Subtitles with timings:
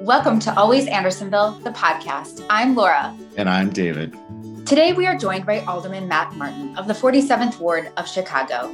[0.00, 2.44] Welcome to Always Andersonville, the podcast.
[2.50, 3.16] I'm Laura.
[3.36, 4.16] And I'm David.
[4.66, 8.72] Today we are joined by Alderman Matt Martin of the 47th Ward of Chicago.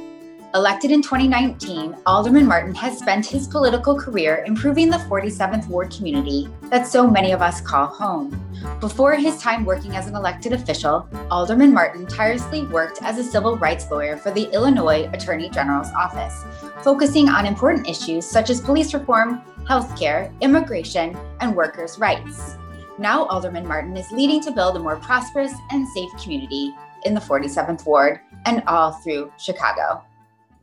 [0.53, 6.49] Elected in 2019, Alderman Martin has spent his political career improving the 47th Ward community
[6.63, 8.37] that so many of us call home.
[8.81, 13.55] Before his time working as an elected official, Alderman Martin tirelessly worked as a civil
[13.59, 16.43] rights lawyer for the Illinois Attorney General's office,
[16.83, 22.57] focusing on important issues such as police reform, healthcare, immigration, and workers' rights.
[22.97, 26.75] Now, Alderman Martin is leading to build a more prosperous and safe community
[27.05, 30.03] in the 47th Ward and all through Chicago.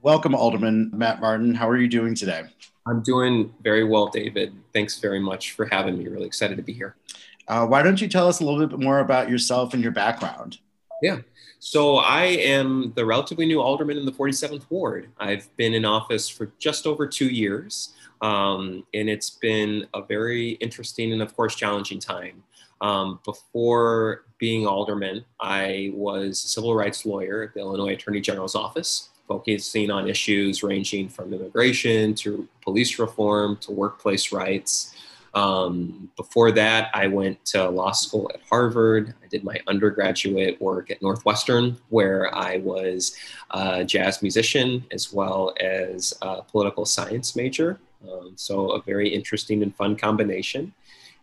[0.09, 1.55] Welcome, Alderman Matt Martin.
[1.55, 2.45] How are you doing today?
[2.87, 4.55] I'm doing very well, David.
[4.73, 6.09] Thanks very much for having me.
[6.09, 6.97] Really excited to be here.
[7.47, 10.61] Uh, why don't you tell us a little bit more about yourself and your background?
[11.03, 11.19] Yeah.
[11.59, 15.11] So I am the relatively new alderman in the 47th Ward.
[15.21, 20.53] I've been in office for just over two years, um, and it's been a very
[20.53, 22.43] interesting and, of course, challenging time.
[22.81, 28.55] Um, before being alderman, I was a civil rights lawyer at the Illinois Attorney General's
[28.55, 34.95] office focusing on issues ranging from immigration to police reform to workplace rights.
[35.35, 39.15] Um, before that, I went to law school at Harvard.
[39.23, 43.15] I did my undergraduate work at Northwestern, where I was
[43.51, 47.79] a jazz musician as well as a political science major.
[48.11, 50.73] Um, so, a very interesting and fun combination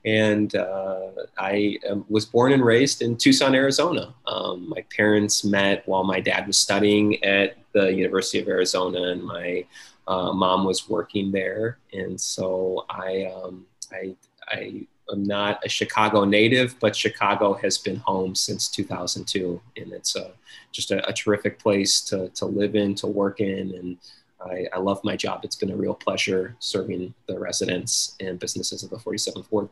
[0.05, 4.13] and uh, I um, was born and raised in Tucson, Arizona.
[4.27, 9.23] Um, my parents met while my dad was studying at the University of Arizona, and
[9.23, 9.65] my
[10.07, 11.79] uh, mom was working there.
[11.91, 14.15] And so I, um, I,
[14.47, 20.15] I am not a Chicago native, but Chicago has been home since 2002, and it's
[20.15, 20.31] a,
[20.71, 23.97] just a, a terrific place to, to live in, to work in, and
[24.39, 25.41] I, I love my job.
[25.43, 29.69] It's been a real pleasure serving the residents and businesses of the 47th Ward.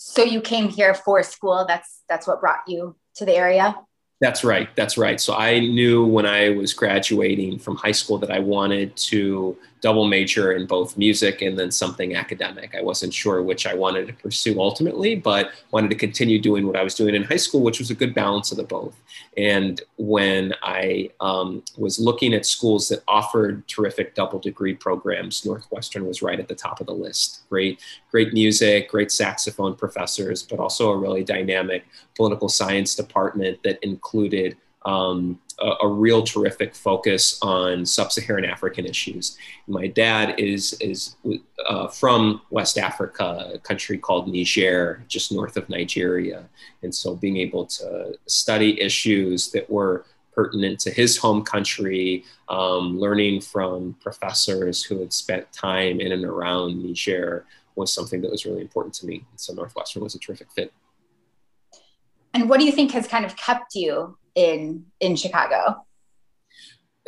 [0.00, 1.64] So you came here for school.
[1.66, 3.74] That's that's what brought you to the area.
[4.20, 4.68] That's right.
[4.74, 5.20] That's right.
[5.20, 10.06] So I knew when I was graduating from high school that I wanted to double
[10.08, 12.74] major in both music and then something academic.
[12.74, 16.76] I wasn't sure which I wanted to pursue ultimately, but wanted to continue doing what
[16.76, 18.96] I was doing in high school, which was a good balance of the both.
[19.36, 26.06] And when I um, was looking at schools that offered terrific double degree programs, Northwestern
[26.06, 27.42] was right at the top of the list.
[27.48, 27.80] Great,
[28.10, 31.86] great music, great saxophone professors, but also a really dynamic
[32.18, 39.36] political science department that included um, a, a, real terrific focus on sub-Saharan African issues.
[39.66, 41.16] My dad is is
[41.68, 46.44] uh, from West Africa, a country called Niger, just north of Nigeria,
[46.82, 50.04] and so being able to study issues that were
[50.38, 56.24] pertinent to his home country, um, learning from professors who had spent time in and
[56.24, 59.24] around Niger was something that was really important to me.
[59.36, 60.72] So Northwestern was a terrific fit.
[62.38, 65.84] And what do you think has kind of kept you in in Chicago?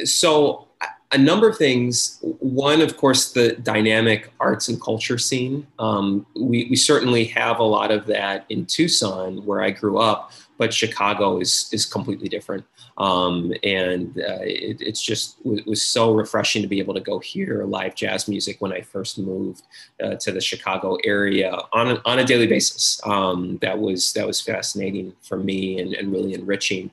[0.04, 0.66] So
[1.12, 2.18] a number of things.
[2.40, 5.68] One, of course, the dynamic arts and culture scene.
[5.78, 10.32] Um, we, we certainly have a lot of that in Tucson, where I grew up,
[10.58, 12.64] but Chicago is is completely different.
[13.00, 17.18] Um, and uh, it, it's just it was so refreshing to be able to go
[17.18, 19.62] hear live jazz music when I first moved
[20.04, 23.00] uh, to the Chicago area on a, on a daily basis.
[23.04, 26.90] Um, that was that was fascinating for me and, and really enriching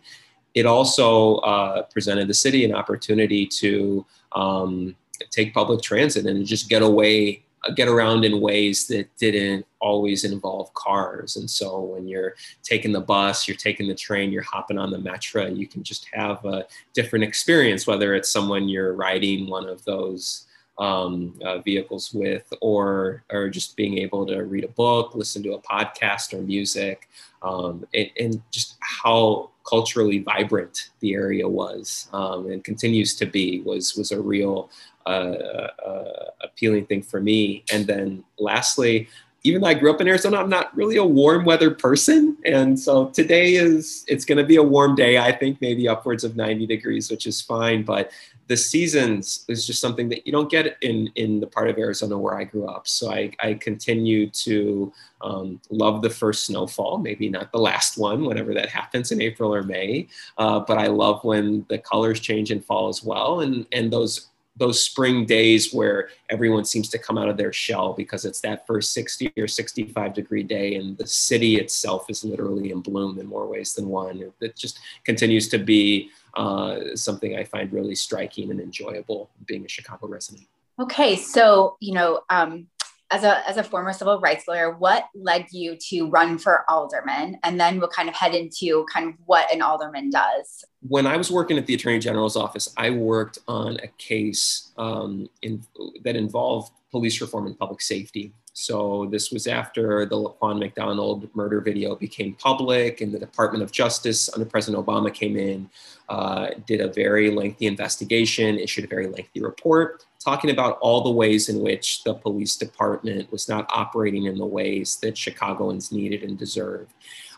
[0.58, 4.96] it also uh, presented the city an opportunity to um,
[5.30, 7.44] take public transit and just get away
[7.76, 11.36] get around in ways that didn't always involve cars.
[11.36, 14.98] And so when you're taking the bus you're taking the train you're hopping on the
[14.98, 19.84] metro you can just have a different experience whether it's someone you're riding one of
[19.86, 20.48] those
[20.80, 25.54] um, uh, vehicles with, or or just being able to read a book, listen to
[25.54, 27.10] a podcast or music,
[27.42, 33.62] um, and, and, just how culturally vibrant the area was um, and continues to be
[33.62, 34.70] was was a real
[35.08, 37.64] uh, appealing thing for me.
[37.72, 39.08] And then lastly,
[39.44, 42.38] even though I grew up in Arizona, I'm not really a warm weather person.
[42.46, 45.20] And so today is, it's going to be a warm day.
[45.20, 47.84] I think maybe upwards of 90 degrees, which is fine.
[47.84, 48.12] But
[48.48, 52.18] the seasons is just something that you don't get in in the part of Arizona
[52.18, 52.88] where I grew up.
[52.88, 58.26] So I, I continue to um, love the first snowfall, maybe not the last one,
[58.26, 60.08] whenever that happens in April or May.
[60.38, 64.28] Uh, but I love when the colors change in fall as well, and and those
[64.58, 68.66] those spring days where everyone seems to come out of their shell because it's that
[68.66, 73.26] first 60 or 65 degree day and the city itself is literally in bloom in
[73.26, 74.32] more ways than one.
[74.42, 79.70] It just continues to be uh, something I find really striking and enjoyable being a
[79.70, 80.48] Chicago resident.
[80.80, 82.68] Okay, so you know, um,
[83.10, 87.38] as a as a former civil rights lawyer, what led you to run for alderman?
[87.44, 90.66] And then we'll kind of head into kind of what an alderman does.
[90.82, 95.30] When I was working at the Attorney General's office, I worked on a case um,
[95.42, 95.64] in,
[96.04, 98.34] that involved police reform and public safety.
[98.60, 103.72] So this was after the Laquan McDonald murder video became public, and the Department of
[103.72, 105.70] Justice under President Obama came in,
[106.10, 111.12] uh, did a very lengthy investigation, issued a very lengthy report talking about all the
[111.12, 116.24] ways in which the police department was not operating in the ways that Chicagoans needed
[116.24, 116.92] and deserved.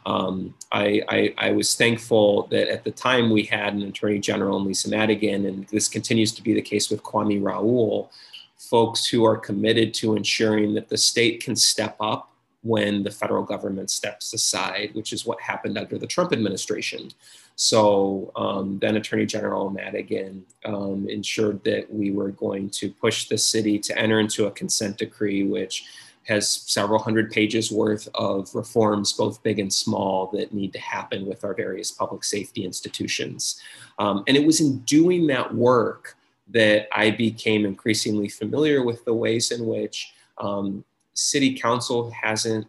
[0.06, 4.58] Um, I, I, I, was thankful that at the time we had an Attorney General
[4.58, 8.10] in Lisa Madigan, and this continues to be the case with Kwame Raoul,
[8.60, 13.42] folks who are committed to ensuring that the state can step up when the federal
[13.44, 17.10] government steps aside, which is what happened under the Trump administration.
[17.56, 23.38] So um, then Attorney General Madigan um, ensured that we were going to push the
[23.38, 25.86] city to enter into a consent decree, which
[26.24, 31.26] has several hundred pages worth of reforms, both big and small, that need to happen
[31.26, 33.62] with our various public safety institutions.
[33.98, 36.18] Um, and it was in doing that work
[36.52, 42.68] that I became increasingly familiar with the ways in which um, city council hasn't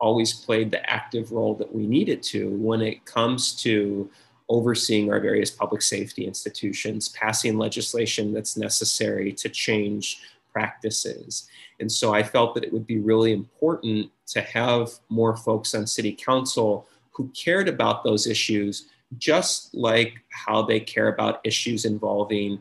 [0.00, 4.10] always played the active role that we need it to when it comes to
[4.48, 10.20] overseeing our various public safety institutions, passing legislation that's necessary to change
[10.52, 11.48] practices.
[11.78, 15.86] And so I felt that it would be really important to have more folks on
[15.86, 18.88] city council who cared about those issues,
[19.18, 22.60] just like how they care about issues involving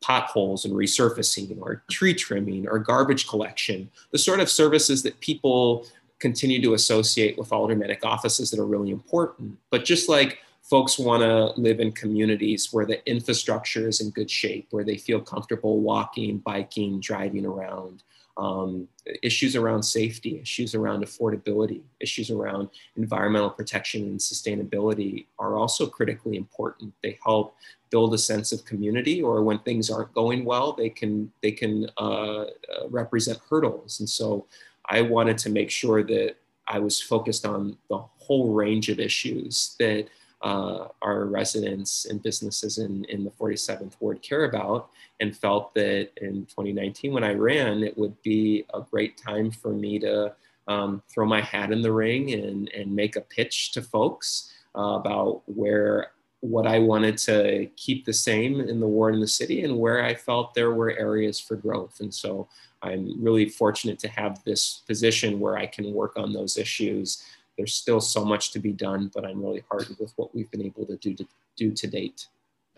[0.00, 5.86] potholes and resurfacing or tree trimming or garbage collection, the sort of services that people
[6.18, 9.56] continue to associate with aldermanic offices that are really important.
[9.70, 14.30] But just like folks want to live in communities where the infrastructure is in good
[14.30, 18.02] shape, where they feel comfortable walking, biking, driving around,
[18.40, 18.88] um,
[19.22, 26.36] issues around safety, issues around affordability, issues around environmental protection and sustainability are also critically
[26.36, 26.94] important.
[27.02, 27.54] They help
[27.90, 31.90] build a sense of community, or when things aren't going well, they can they can
[31.98, 32.46] uh, uh,
[32.88, 34.00] represent hurdles.
[34.00, 34.46] And so,
[34.86, 39.76] I wanted to make sure that I was focused on the whole range of issues
[39.78, 40.06] that
[40.42, 44.90] uh, our residents and businesses in, in the 47th Ward care about,
[45.20, 49.72] and felt that in 2019, when I ran, it would be a great time for
[49.72, 50.34] me to
[50.68, 54.98] um, throw my hat in the ring and, and make a pitch to folks uh,
[55.00, 59.62] about where what I wanted to keep the same in the ward in the city
[59.64, 62.00] and where I felt there were areas for growth.
[62.00, 62.48] And so
[62.82, 67.22] I'm really fortunate to have this position where I can work on those issues
[67.60, 70.64] there's still so much to be done, but I'm really heartened with what we've been
[70.64, 71.26] able to do to
[71.56, 72.26] do to date.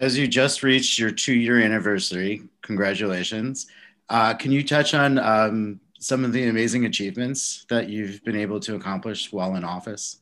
[0.00, 3.68] As you just reached your two-year anniversary, congratulations!
[4.08, 8.58] Uh, can you touch on um, some of the amazing achievements that you've been able
[8.58, 10.18] to accomplish while in office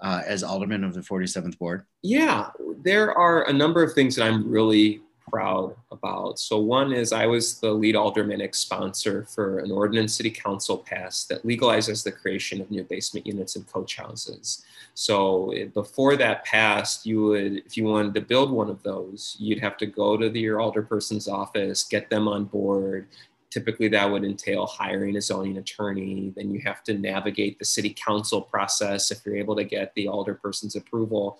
[0.00, 1.84] uh, as alderman of the 47th ward?
[2.02, 2.50] Yeah,
[2.84, 6.38] there are a number of things that I'm really proud about.
[6.38, 11.28] So one is I was the lead aldermanic sponsor for an ordinance city council passed
[11.28, 14.64] that legalizes the creation of new basement units and coach houses.
[14.94, 19.36] So eh, before that passed, you would, if you wanted to build one of those,
[19.38, 23.08] you'd have to go to the, your alderperson's office, get them on board.
[23.50, 26.32] Typically, that would entail hiring a zoning attorney.
[26.36, 30.06] Then you have to navigate the city council process if you're able to get the
[30.06, 31.38] alderperson's approval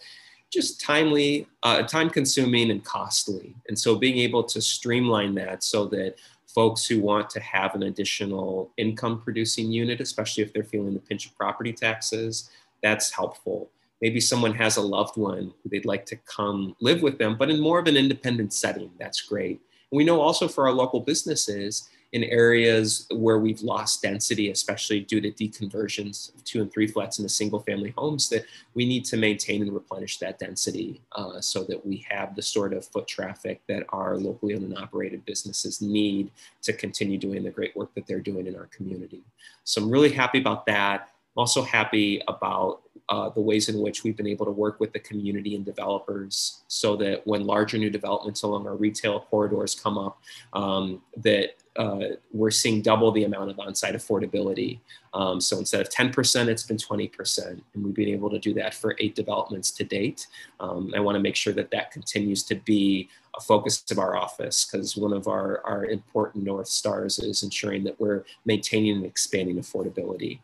[0.52, 3.54] just timely, uh, time consuming, and costly.
[3.68, 6.14] And so being able to streamline that so that
[6.46, 11.00] folks who want to have an additional income producing unit, especially if they're feeling the
[11.00, 12.50] pinch of property taxes,
[12.82, 13.70] that's helpful.
[14.00, 17.50] Maybe someone has a loved one who they'd like to come live with them, but
[17.50, 19.60] in more of an independent setting, that's great.
[19.90, 25.00] And we know also for our local businesses, in areas where we've lost density, especially
[25.00, 28.44] due to deconversions of two and three flats into single family homes, that
[28.74, 32.72] we need to maintain and replenish that density uh, so that we have the sort
[32.72, 36.30] of foot traffic that our locally owned and operated businesses need
[36.62, 39.24] to continue doing the great work that they're doing in our community.
[39.64, 41.08] So I'm really happy about that.
[41.36, 44.92] I'm also happy about uh, the ways in which we've been able to work with
[44.92, 49.98] the community and developers so that when larger new developments along our retail corridors come
[49.98, 51.98] up, um, that uh,
[52.32, 54.78] we're seeing double the amount of on-site affordability.
[55.12, 58.74] Um, so instead of 10%, it's been 20%, and we've been able to do that
[58.74, 60.26] for eight developments to date.
[60.60, 64.16] Um, I want to make sure that that continues to be a focus of our
[64.16, 69.06] office because one of our, our important North Stars is ensuring that we're maintaining and
[69.06, 70.40] expanding affordability.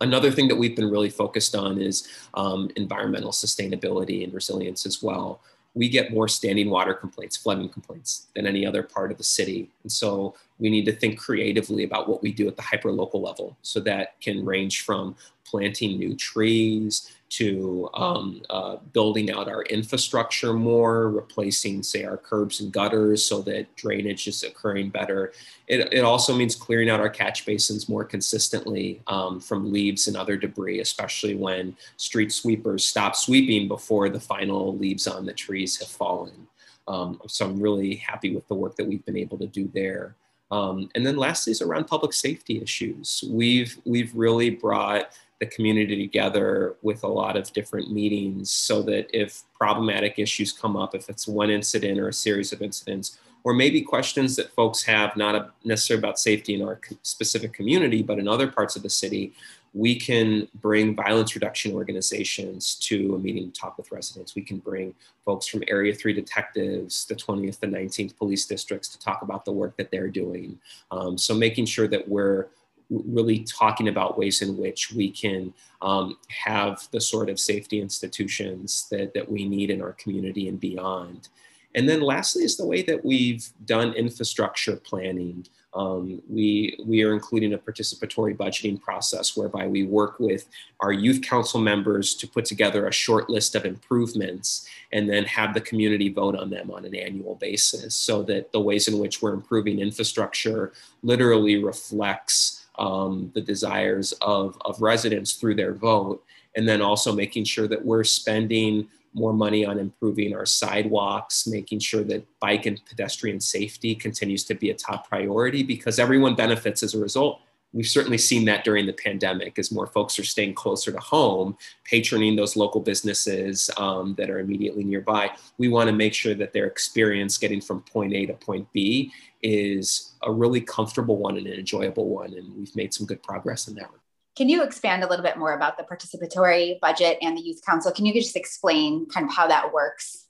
[0.00, 5.02] Another thing that we've been really focused on is um, environmental sustainability and resilience as
[5.02, 5.40] well
[5.74, 9.70] we get more standing water complaints, flooding complaints than any other part of the city.
[9.82, 13.56] And so we need to think creatively about what we do at the hyperlocal level.
[13.62, 20.52] So that can range from planting new trees to um, uh, building out our infrastructure
[20.52, 25.32] more, replacing, say, our curbs and gutters so that drainage is occurring better.
[25.66, 30.16] It, it also means clearing out our catch basins more consistently um, from leaves and
[30.16, 35.76] other debris, especially when street sweepers stop sweeping before the final leaves on the trees
[35.78, 36.46] have fallen.
[36.86, 40.14] Um, so I'm really happy with the work that we've been able to do there.
[40.50, 43.24] Um, and then lastly is around public safety issues.
[43.28, 45.10] We've, we've really brought
[45.40, 50.76] the community together with a lot of different meetings so that if problematic issues come
[50.76, 54.82] up, if it's one incident or a series of incidents, or maybe questions that folks
[54.84, 58.88] have, not necessarily about safety in our specific community, but in other parts of the
[58.88, 59.34] city,
[59.74, 64.34] we can bring violence reduction organizations to a meeting to talk with residents.
[64.34, 68.98] We can bring folks from Area 3 detectives, the 20th and 19th police districts to
[69.00, 70.58] talk about the work that they're doing.
[70.92, 72.46] Um, so making sure that we're
[72.90, 78.86] really talking about ways in which we can um, have the sort of safety institutions
[78.90, 81.28] that, that we need in our community and beyond.
[81.74, 85.46] And then lastly is the way that we've done infrastructure planning.
[85.74, 90.46] Um, we, we are including a participatory budgeting process whereby we work with
[90.78, 95.52] our youth council members to put together a short list of improvements and then have
[95.52, 99.20] the community vote on them on an annual basis so that the ways in which
[99.20, 100.72] we're improving infrastructure
[101.02, 106.24] literally reflects um, the desires of, of residents through their vote.
[106.56, 111.78] And then also making sure that we're spending more money on improving our sidewalks, making
[111.80, 116.82] sure that bike and pedestrian safety continues to be a top priority because everyone benefits
[116.82, 117.40] as a result
[117.74, 121.56] we've certainly seen that during the pandemic as more folks are staying closer to home,
[121.90, 125.30] patroning those local businesses um, that are immediately nearby.
[125.58, 129.12] We want to make sure that their experience getting from point A to point B
[129.44, 132.34] is a really comfortable one and an enjoyable one.
[132.34, 133.90] And we've made some good progress in that.
[134.36, 137.92] Can you expand a little bit more about the participatory budget and the youth council?
[137.92, 140.26] Can you just explain kind of how that works?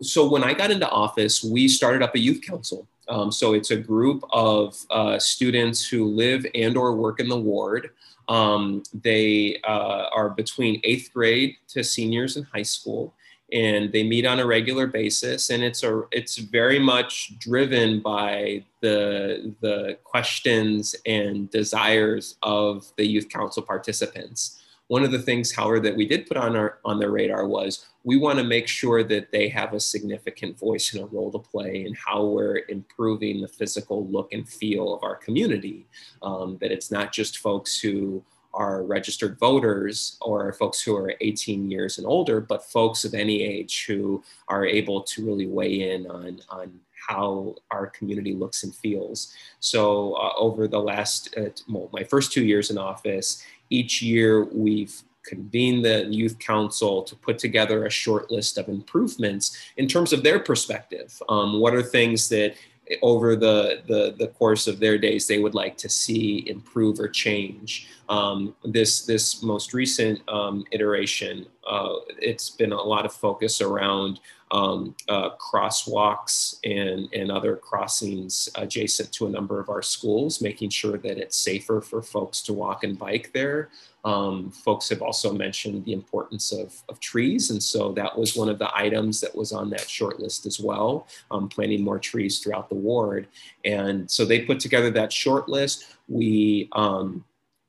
[0.00, 3.70] So when I got into office, we started up a youth council um, so it's
[3.70, 7.90] a group of uh, students who live and or work in the ward.
[8.28, 13.14] Um, they uh, are between eighth grade to seniors in high school
[13.52, 18.64] and they meet on a regular basis and it's a it's very much driven by
[18.80, 25.80] the the questions and desires of the youth council participants one of the things, however,
[25.80, 29.02] that we did put on our on their radar was we want to make sure
[29.02, 33.40] that they have a significant voice and a role to play in how we're improving
[33.40, 35.86] the physical look and feel of our community.
[36.22, 38.22] Um, that it's not just folks who
[38.56, 43.42] are registered voters or folks who are 18 years and older, but folks of any
[43.42, 48.74] age who are able to really weigh in on, on how our community looks and
[48.74, 49.34] feels.
[49.60, 54.44] So uh, over the last, uh, well, my first two years in office, each year
[54.46, 60.12] we've convened the youth council to put together a short list of improvements in terms
[60.12, 61.20] of their perspective.
[61.28, 62.54] Um, what are things that
[63.02, 67.08] over the, the, the, course of their days they would like to see improve or
[67.08, 67.88] change.
[68.08, 74.20] Um, this, this most recent um, iteration, uh, it's been a lot of focus around
[74.52, 80.70] um, uh, crosswalks and, and other crossings adjacent to a number of our schools, making
[80.70, 83.70] sure that it's safer for folks to walk and bike there.
[84.06, 88.48] Um, folks have also mentioned the importance of, of, trees, and so that was one
[88.48, 92.38] of the items that was on that short list as well, um, planting more trees
[92.38, 93.26] throughout the ward.
[93.64, 95.96] And so they put together that short list.
[96.06, 97.24] We um,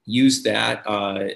[0.06, 1.30] used that uh,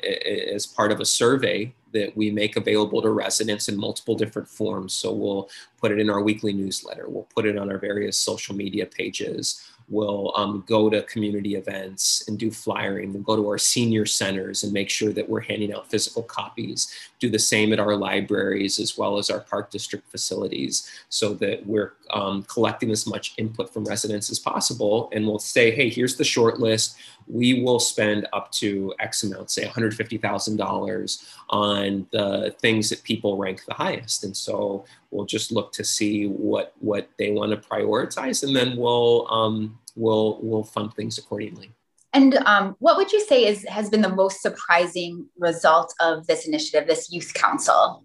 [0.53, 4.93] as part of a survey that we make available to residents in multiple different forms.
[4.93, 8.55] So we'll put it in our weekly newsletter, we'll put it on our various social
[8.55, 13.13] media pages, we'll um, go to community events and do flyering.
[13.13, 16.91] We'll go to our senior centers and make sure that we're handing out physical copies.
[17.19, 21.65] Do the same at our libraries as well as our park district facilities so that
[21.67, 25.09] we're um, collecting as much input from residents as possible.
[25.13, 26.97] And we'll say, hey, here's the short list.
[27.27, 33.63] We will spend up to X amount, say $150,000 on the things that people rank
[33.65, 34.23] the highest.
[34.23, 38.77] And so we'll just look to see what, what they want to prioritize and then
[38.77, 41.71] we'll, um, we'll, we'll fund things accordingly.
[42.13, 46.45] And um, what would you say is has been the most surprising result of this
[46.45, 48.03] initiative, this youth council?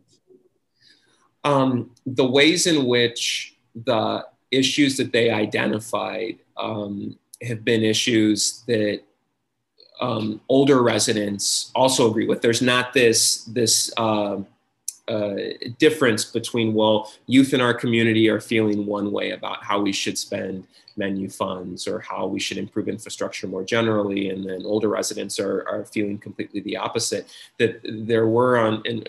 [1.42, 9.00] Um, the ways in which the issues that they identified um, have been issues that
[10.00, 12.42] um, older residents also agree with.
[12.42, 14.38] There's not this this uh,
[15.08, 15.36] uh,
[15.78, 20.18] difference between well youth in our community are feeling one way about how we should
[20.18, 20.66] spend
[20.96, 25.66] menu funds or how we should improve infrastructure more generally and then older residents are,
[25.68, 29.04] are feeling completely the opposite that there were on in,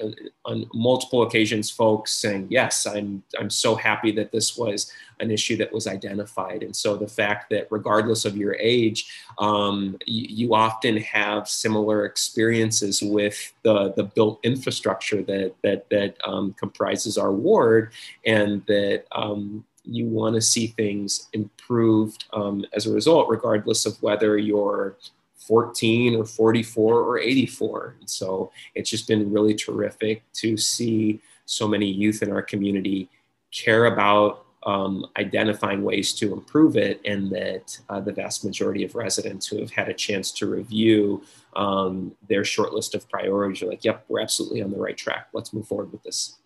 [0.45, 5.57] on multiple occasions folks saying yes i'm i'm so happy that this was an issue
[5.57, 6.63] that was identified.
[6.63, 12.05] And so the fact that regardless of your age um, you, you often have similar
[12.05, 17.91] experiences with the the built infrastructure that that that um, comprises our ward
[18.25, 24.01] and that um, you want to see things improved um, as a result, regardless of
[24.01, 24.97] whether you're
[25.37, 27.95] 14 or 44 or 84.
[27.99, 33.09] And so it's just been really terrific to see so many youth in our community
[33.51, 38.95] care about um, identifying ways to improve it, and that uh, the vast majority of
[38.95, 41.23] residents who have had a chance to review
[41.55, 45.27] um, their short list of priorities are like, yep, we're absolutely on the right track.
[45.31, 46.37] Let's move forward with this.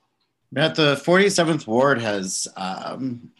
[0.53, 3.31] Matt, the 47th Ward has um,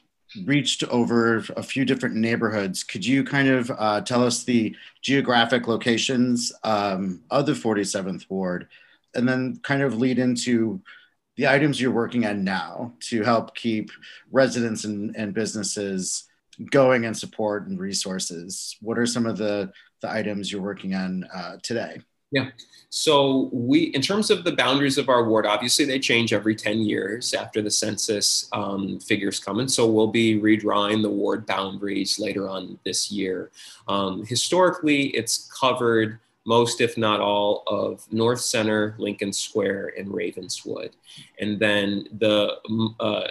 [0.45, 2.85] reached over a few different neighborhoods.
[2.85, 8.69] Could you kind of uh, tell us the geographic locations um, of the 47th Ward
[9.13, 10.81] and then kind of lead into
[11.35, 13.91] the items you're working on now to help keep
[14.31, 16.29] residents and, and businesses
[16.69, 18.77] going and support and resources?
[18.79, 21.99] What are some of the, the items you're working on uh, today?
[22.31, 22.49] Yeah.
[22.93, 26.81] So we, in terms of the boundaries of our ward, obviously they change every 10
[26.81, 29.69] years after the census um, figures come in.
[29.69, 33.51] So we'll be redrawing the ward boundaries later on this year.
[33.87, 40.91] Um, historically, it's covered most, if not all, of North Center, Lincoln Square, and Ravenswood.
[41.39, 42.55] And then the
[42.99, 43.27] uh,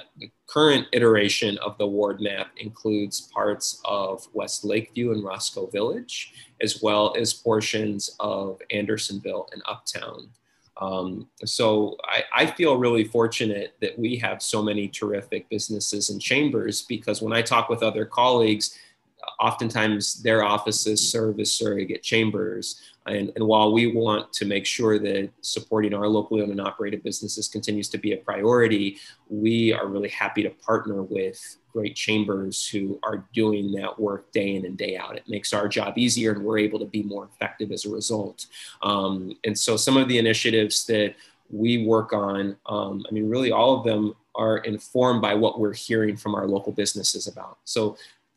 [0.46, 6.82] current iteration of the ward map includes parts of West Lakeview and Roscoe Village, as
[6.82, 10.28] well as portions of Andersonville and Uptown.
[10.80, 16.18] Um, so I, I, feel really fortunate that we have so many terrific businesses and
[16.22, 18.78] chambers because when I talk with other colleagues,
[19.38, 22.80] oftentimes their offices serve as surrogate chambers.
[23.10, 27.02] And, and, while we want to make sure that supporting our locally owned and operated
[27.02, 32.66] businesses continues to be a priority, we are really happy to partner with great chambers
[32.66, 35.16] who are doing that work day in and day out.
[35.16, 38.46] It makes our job easier and we're able to be more effective as a result.
[38.82, 41.14] Um, and so some of the initiatives that
[41.50, 45.74] we work on, um, I mean, really all of them are informed by what we're
[45.74, 47.58] hearing from our local businesses about.
[47.64, 47.96] So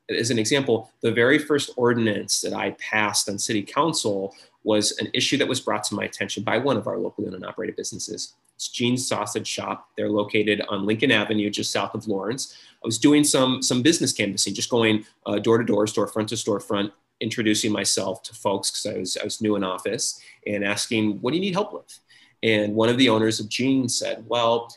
[0.09, 5.09] as an example, the very first ordinance that I passed on city council was an
[5.13, 7.75] issue that was brought to my attention by one of our locally owned and operated
[7.75, 8.33] businesses.
[8.55, 9.89] It's Gene's Sausage Shop.
[9.97, 12.57] They're located on Lincoln Avenue, just south of Lawrence.
[12.83, 16.35] I was doing some some business canvassing, just going uh, door to door, storefront to
[16.35, 21.19] storefront, introducing myself to folks because I was I was new in office and asking,
[21.21, 21.99] "What do you need help with?"
[22.41, 24.73] And one of the owners of Gene said, "Well,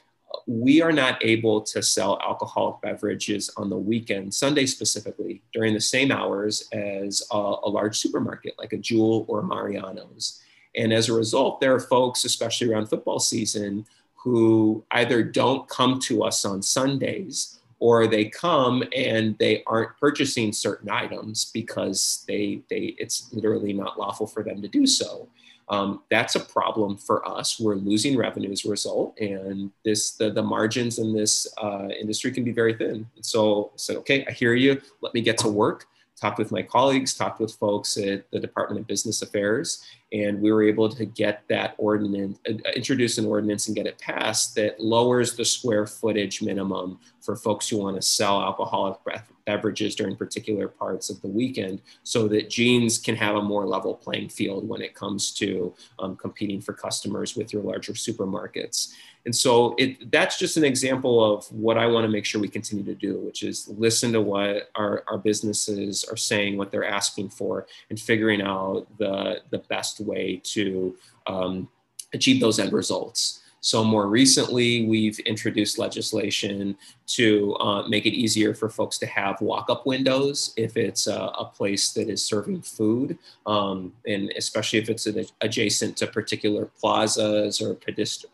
[0.47, 5.81] we are not able to sell alcoholic beverages on the weekend, Sunday specifically, during the
[5.81, 10.41] same hours as a, a, large supermarket like a Jewel or a Mariano's.
[10.77, 15.99] And as a result, there are folks, especially around football season, who either don't come
[16.01, 22.61] to us on Sundays or they come and they aren't purchasing certain items because they,
[22.71, 25.29] they it's literally not lawful for them to do so.
[25.69, 27.59] Um, that's a problem for us.
[27.59, 32.31] We're losing revenue as a result, and this the, the margins in this uh, industry
[32.31, 33.07] can be very thin.
[33.17, 34.81] And so, so okay, I hear you.
[35.01, 38.81] Let me get to work talked with my colleagues, talked with folks at the Department
[38.81, 43.67] of Business Affairs, and we were able to get that ordinance, uh, introduce an ordinance
[43.67, 48.03] and get it passed that lowers the square footage minimum for folks who want to
[48.03, 48.99] sell alcoholic
[49.47, 53.95] beverages during particular parts of the weekend so that Gene's can have a more level
[53.95, 58.93] playing field when it comes to um, competing for customers with your larger supermarkets.
[59.27, 62.49] And so it, that's just an example of what I want to make sure we
[62.49, 66.85] continue to do, which is listen to what our, our businesses are saying, what they're
[66.85, 71.69] asking for, and figuring out the, the best way to um,
[72.13, 73.43] achieve those end results.
[73.67, 76.77] So more recently, we've introduced legislation
[77.09, 81.45] to uh, make it easier for folks to have walk-up windows if it's a, a
[81.47, 85.09] place that is serving food, um, and especially if it's
[85.41, 87.77] adjacent to particular plazas or,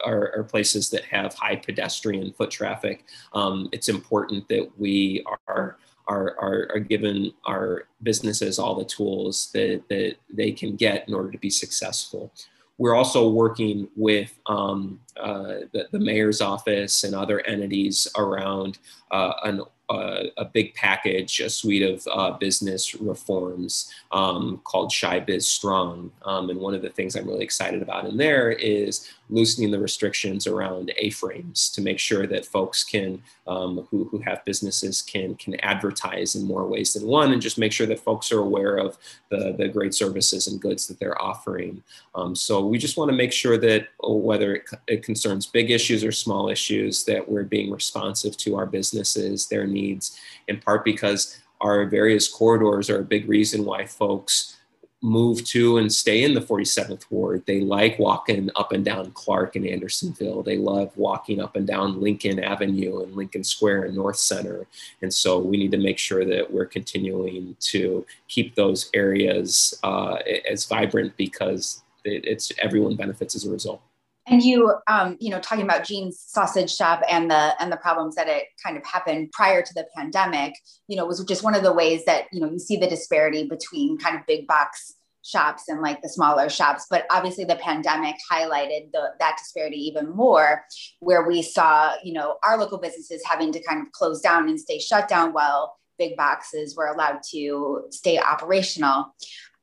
[0.04, 3.06] or, or, places that have high pedestrian foot traffic.
[3.32, 9.50] Um, it's important that we are are, are, are given our businesses all the tools
[9.52, 12.32] that, that they can get in order to be successful
[12.78, 18.78] we're also working with um, uh, the, the, mayor's office and other entities around
[19.10, 19.60] uh, an,
[19.90, 24.92] a, a, big package, a suite of uh, business reforms um, called
[25.26, 26.10] Biz Strong.
[26.24, 29.78] Um, and one of the things I'm really excited about in there is loosening the
[29.78, 35.34] restrictions around A-frames to make sure that folks can, um, who, who have businesses can,
[35.36, 38.76] can advertise in more ways than one and just make sure that folks are aware
[38.76, 38.98] of
[39.30, 41.82] the, the great services and goods that they're offering.
[42.14, 45.70] Um, so we just want to make sure that oh, whether it, it concerns big
[45.70, 50.18] issues or small issues, that we're being responsive to our businesses, their needs,
[50.48, 54.58] in part because our various corridors are a big reason why folks
[55.02, 57.42] move to and stay in the 47th ward.
[57.44, 60.44] They like walking up and down Clark and Andersonville.
[60.44, 64.66] They love walking up and down Lincoln Avenue and Lincoln Square and North Center.
[65.02, 70.18] And so we need to make sure that we're continuing to keep those areas uh,
[70.48, 73.82] as vibrant because it's everyone benefits as a result.
[74.26, 78.14] And you, um, you know, talking about Gene's sausage shop and the and the problems
[78.14, 80.54] that it kind of happened prior to the pandemic,
[80.86, 83.48] you know, was just one of the ways that you know you see the disparity
[83.48, 86.86] between kind of big box shops and like the smaller shops.
[86.88, 90.64] But obviously, the pandemic highlighted the, that disparity even more,
[91.00, 94.60] where we saw, you know, our local businesses having to kind of close down and
[94.60, 99.14] stay shut down while big boxes were allowed to stay operational.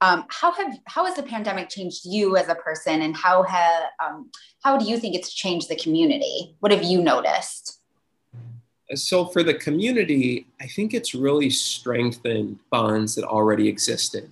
[0.01, 3.83] Um, how have how has the pandemic changed you as a person, and how have
[4.03, 4.31] um,
[4.63, 6.55] how do you think it's changed the community?
[6.59, 7.79] What have you noticed?
[8.95, 14.31] So for the community, I think it's really strengthened bonds that already existed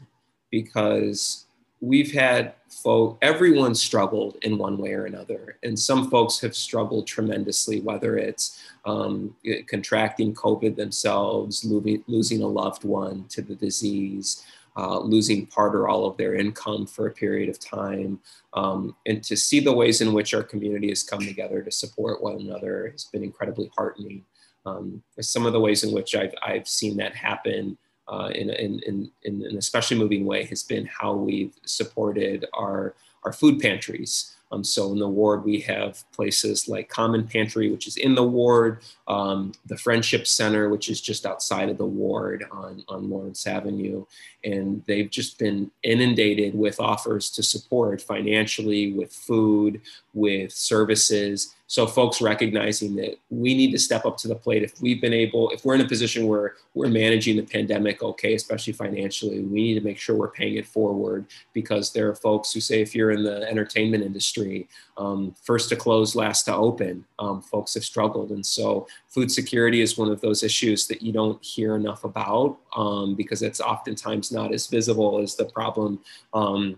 [0.50, 1.46] because
[1.80, 7.06] we've had folk everyone struggled in one way or another and some folks have struggled
[7.06, 9.36] tremendously whether it's um,
[9.68, 14.44] contracting covid themselves losing, losing a loved one to the disease
[14.78, 18.20] uh, losing part or all of their income for a period of time.
[18.54, 22.22] Um, and to see the ways in which our community has come together to support
[22.22, 24.24] one another has been incredibly heartening.
[24.68, 28.80] Um, some of the ways in which I've, I've seen that happen uh, in, in,
[28.86, 34.36] in, in, an especially moving way has been how we've supported our, our food pantries.
[34.52, 38.24] Um, so in the ward, we have places like Common Pantry, which is in the
[38.24, 43.46] ward, um, the Friendship Center, which is just outside of the ward on, on Lawrence
[43.46, 44.06] Avenue.
[44.48, 49.82] And they've just been inundated with offers to support financially, with food,
[50.14, 51.54] with services.
[51.68, 54.64] So folks recognizing that we need to step up to the plate.
[54.64, 58.36] If we've been able, if we're in a position where we're managing the pandemic okay,
[58.36, 62.54] especially financially, we need to make sure we're paying it forward because there are folks
[62.54, 67.04] who say if you're in the entertainment industry, um, first to close, last to open,
[67.20, 68.32] um, folks have struggled.
[68.32, 72.56] And so food security is one of those issues that you don't hear enough about
[72.76, 76.00] um, because it's oftentimes not as visible as the problem
[76.36, 76.78] um,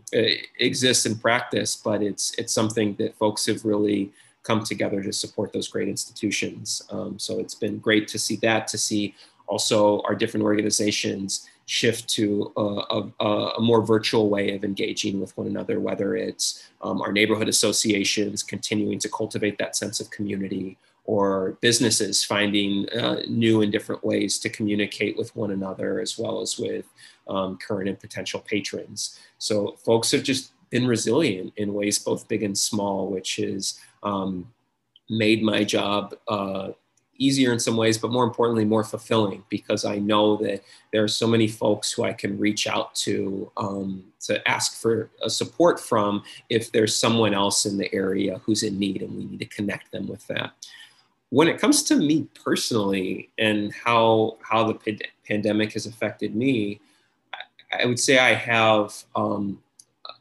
[0.58, 5.52] exists in practice, but it's, it's something that folks have really come together to support
[5.52, 6.82] those great institutions.
[6.92, 9.16] Um, so it's been great to see that, to see
[9.48, 13.26] also our different organizations shift to a, a,
[13.58, 18.44] a, more virtual way of engaging with one another, whether it's um, our neighborhood associations
[18.44, 20.78] continuing to cultivate that sense of community
[21.10, 26.40] or businesses finding uh, new and different ways to communicate with one another as well
[26.40, 26.86] as with
[27.28, 29.20] um, current and potential patrons.
[29.40, 34.54] So folks have just been resilient in ways both big and small, which has um,
[35.10, 36.74] made my job uh,
[37.18, 41.08] easier in some ways, but more importantly, more fulfilling because I know that there are
[41.08, 45.80] so many folks who I can reach out to um, to ask for a support
[45.80, 49.46] from if there's someone else in the area who's in need and we need to
[49.46, 50.54] connect them with that.
[51.32, 56.80] When it comes to me personally and how how the pand- pandemic has affected me,
[57.34, 59.60] I, I would say I have um,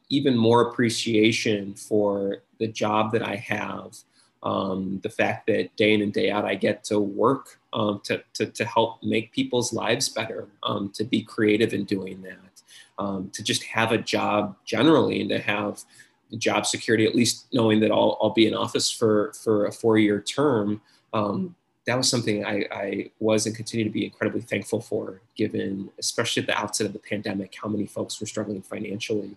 [0.09, 3.97] even more appreciation for the job that I have,
[4.43, 8.23] um, the fact that day in and day out I get to work um, to,
[8.33, 12.61] to, to, help make people's lives better, um, to be creative in doing that,
[12.97, 15.83] um, to just have a job generally and to have
[16.37, 19.97] job security, at least knowing that I'll, I'll be in office for, for a four
[19.97, 20.81] year term.
[21.13, 21.55] Um,
[21.87, 26.41] that was something I, I, was and continue to be incredibly thankful for, given, especially
[26.41, 29.35] at the outset of the pandemic, how many folks were struggling financially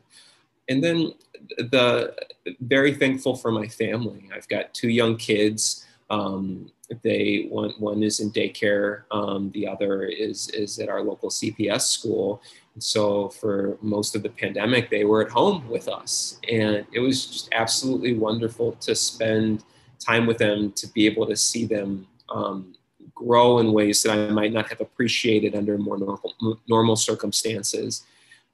[0.69, 1.13] and then
[1.59, 2.15] the
[2.61, 4.29] very thankful for my family.
[4.35, 5.87] I've got two young kids.
[6.11, 6.71] Um,
[7.03, 11.83] they one one is in daycare, um, the other is is at our local CPS
[11.83, 12.43] school.
[12.75, 17.01] And so for most of the pandemic, they were at home with us, and it
[17.01, 19.65] was just absolutely wonderful to spend
[20.03, 22.75] time with them, to be able to see them um,
[23.15, 26.35] grow in ways that I might not have appreciated under more normal,
[26.69, 28.05] normal circumstances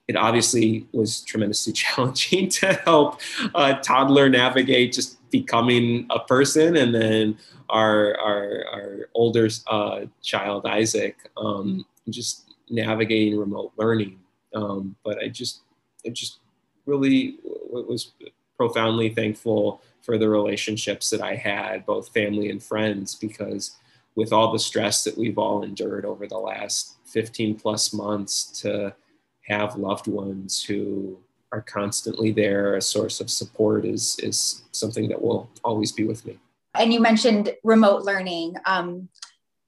[0.09, 3.21] it obviously was tremendously challenging to help
[3.55, 10.67] a toddler navigate just becoming a person, and then our our, our older uh, child
[10.67, 14.19] Isaac, um, just navigating remote learning.
[14.55, 15.61] Um, but I just
[16.07, 16.39] I just
[16.87, 18.13] really was
[18.57, 23.77] profoundly thankful for the relationships that I had, both family and friends, because
[24.17, 28.95] with all the stress that we've all endured over the last 15 plus months to
[29.43, 31.19] have loved ones who
[31.53, 36.25] are constantly there, a source of support is, is something that will always be with
[36.25, 36.39] me.
[36.73, 38.55] And you mentioned remote learning.
[38.65, 39.11] Um,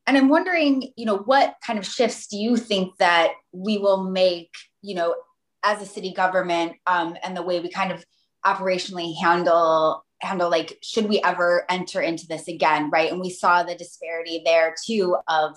[0.06, 4.04] and I'm wondering, you know, what kind of shifts do you think that we will
[4.04, 5.16] make, you know,
[5.62, 8.02] as a city government um, and the way we kind of
[8.46, 13.10] operationally handle handle like should we ever enter into this again right?
[13.10, 15.56] And we saw the disparity there too of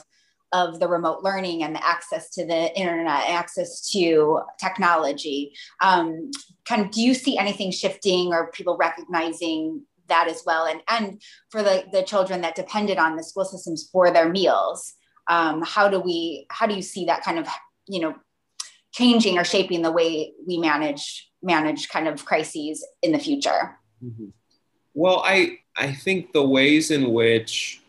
[0.51, 5.51] of the remote learning and the access to the internet access to technology.
[5.81, 6.29] Um,
[6.65, 10.65] kind of do you see anything shifting or people recognizing that as well?
[10.65, 14.93] And and for the the children that depended on the school systems for their meals
[15.27, 17.47] um, how do we how do you see that kind of
[17.87, 18.15] you know
[18.91, 23.77] changing or shaping the way we manage manage kind of crises in the future?
[24.03, 24.27] Mm-hmm.
[24.93, 27.81] Well i i think the ways in which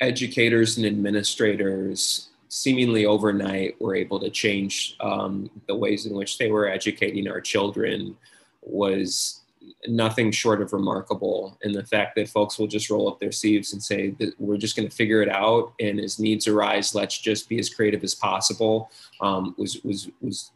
[0.00, 6.50] educators and administrators seemingly overnight were able to change um, the ways in which they
[6.50, 8.16] were educating our children
[8.62, 9.42] was
[9.88, 13.72] nothing short of remarkable in the fact that folks will just roll up their sleeves
[13.72, 17.18] and say that we're just going to figure it out and as needs arise let's
[17.18, 20.52] just be as creative as possible um, was was was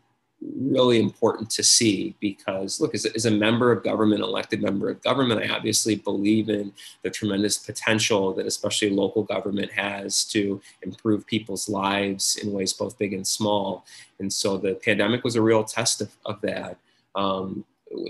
[0.59, 4.89] really important to see because look as a, as a member of government elected member
[4.89, 6.73] of government i obviously believe in
[7.03, 12.99] the tremendous potential that especially local government has to improve people's lives in ways both
[12.99, 13.85] big and small
[14.19, 16.79] and so the pandemic was a real test of, of that
[17.17, 17.65] um,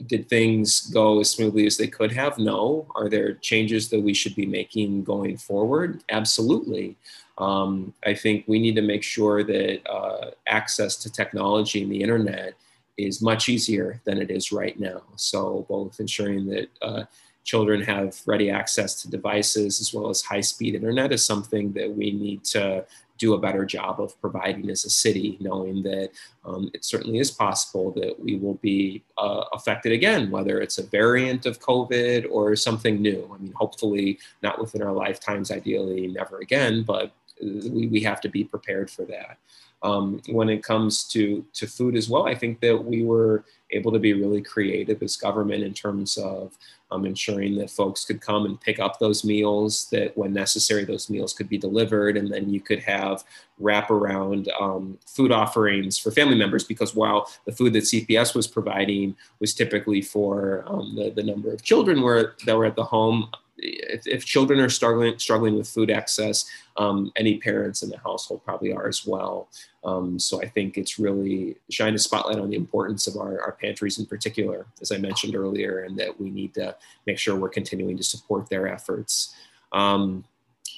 [0.06, 2.38] did things go as smoothly as they could have?
[2.38, 2.86] No.
[2.94, 6.04] Are there changes that we should be making going forward?
[6.10, 6.96] Absolutely.
[7.40, 12.02] Um, I think we need to make sure that uh, access to technology and the
[12.02, 12.54] internet
[12.98, 15.02] is much easier than it is right now.
[15.16, 17.04] So, both ensuring that uh,
[17.44, 21.90] children have ready access to devices as well as high speed internet is something that
[21.90, 22.84] we need to
[23.16, 26.10] do a better job of providing as a city, knowing that
[26.44, 30.86] um, it certainly is possible that we will be uh, affected again, whether it's a
[30.86, 33.30] variant of COVID or something new.
[33.32, 38.28] I mean, hopefully not within our lifetimes, ideally never again, but we, we have to
[38.28, 39.38] be prepared for that.
[39.82, 43.90] Um, when it comes to, to food as well, I think that we were able
[43.92, 46.56] to be really creative as government in terms of
[46.90, 51.08] um, ensuring that folks could come and pick up those meals, that when necessary, those
[51.08, 53.24] meals could be delivered, and then you could have
[53.60, 56.64] wraparound um, food offerings for family members.
[56.64, 61.52] Because while the food that CPS was providing was typically for um, the, the number
[61.52, 63.30] of children were, that were at the home,
[63.62, 66.44] if, if children are struggling struggling with food access,
[66.76, 69.48] um, any parents in the household probably are as well.
[69.84, 73.52] Um, so I think it's really shine a spotlight on the importance of our, our
[73.52, 77.48] pantries in particular, as I mentioned earlier, and that we need to make sure we're
[77.48, 79.34] continuing to support their efforts.
[79.72, 80.24] Um,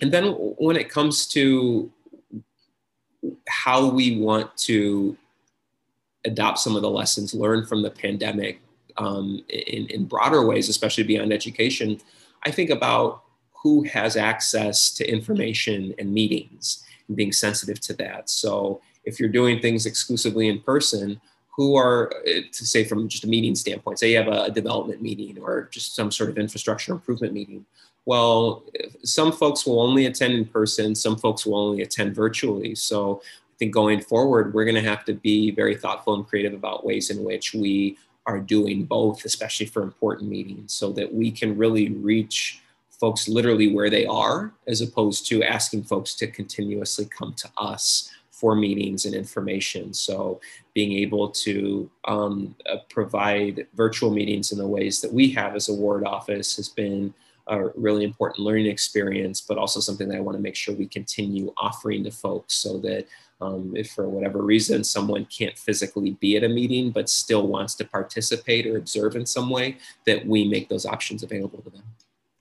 [0.00, 1.90] and then when it comes to
[3.48, 5.16] how we want to
[6.24, 8.60] adopt some of the lessons learned from the pandemic
[8.96, 12.00] um, in, in broader ways, especially beyond education,
[12.44, 13.22] I think about
[13.62, 18.28] who has access to information and meetings and being sensitive to that.
[18.28, 21.20] So if you're doing things exclusively in person,
[21.54, 25.02] who are, uh, to say from just a meeting standpoint, say you have a development
[25.02, 27.64] meeting or just some sort of infrastructure improvement meeting.
[28.06, 28.64] Well,
[29.04, 32.74] some folks will only attend in person, some folks will only attend virtually.
[32.74, 36.54] So I think going forward, we're going to have to be very thoughtful and creative
[36.54, 41.30] about ways in which we are doing both, especially for important meetings, so that we
[41.30, 47.04] can really reach folks literally where they are, as opposed to asking folks to continuously
[47.06, 49.92] come to us for meetings and information.
[49.92, 50.40] So,
[50.74, 55.68] being able to um, uh, provide virtual meetings in the ways that we have as
[55.68, 57.12] a ward office has been
[57.48, 60.86] a really important learning experience, but also something that I want to make sure we
[60.86, 63.06] continue offering to folks so that
[63.42, 67.74] um, if for whatever reason someone can't physically be at a meeting but still wants
[67.76, 71.82] to participate or observe in some way, that we make those options available to them.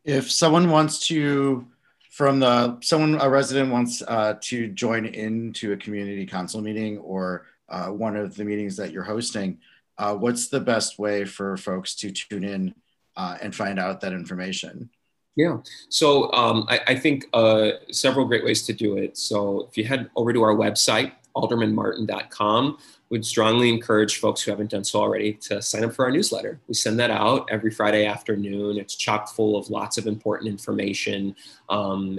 [0.03, 1.67] If someone wants to,
[2.09, 7.47] from the someone a resident wants uh, to join into a community council meeting or
[7.69, 9.59] uh, one of the meetings that you're hosting,
[9.97, 12.75] uh, what's the best way for folks to tune in
[13.15, 14.89] uh, and find out that information?
[15.35, 15.59] Yeah.
[15.89, 19.17] So um, I, I, think uh, several great ways to do it.
[19.17, 22.77] So if you head over to our website, aldermanmartin.com,
[23.09, 26.59] would strongly encourage folks who haven't done so already to sign up for our newsletter.
[26.67, 28.77] We send that out every Friday afternoon.
[28.77, 31.35] It's chock full of lots of important information,
[31.67, 32.15] um,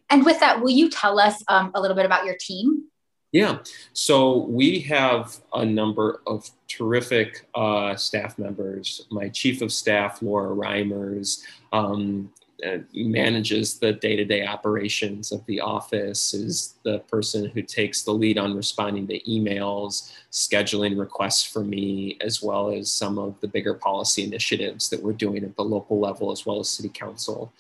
[0.09, 2.85] And with that, will you tell us um, a little bit about your team?
[3.33, 3.59] Yeah,
[3.93, 9.07] so we have a number of terrific uh, staff members.
[9.11, 12.31] My chief of staff, Laura Reimers, um,
[12.67, 18.37] uh, manages the day-to-day operations of the office is the person who takes the lead
[18.37, 23.75] on responding to emails scheduling requests for me as well as some of the bigger
[23.75, 27.53] policy initiatives that we're doing at the local level as well as city council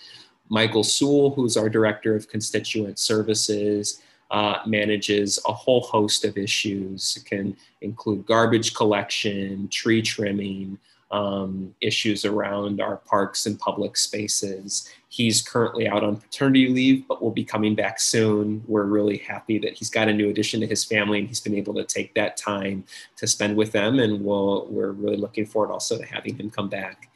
[0.49, 7.17] michael sewell who's our director of constituent services uh, manages a whole host of issues.
[7.17, 10.79] It can include garbage collection, tree trimming,
[11.11, 14.91] um, issues around our parks and public spaces.
[15.09, 18.63] He's currently out on paternity leave, but will be coming back soon.
[18.67, 21.55] We're really happy that he's got a new addition to his family and he's been
[21.55, 22.85] able to take that time
[23.17, 23.99] to spend with them.
[24.01, 27.11] And we'll, we're really looking forward also to having him come back.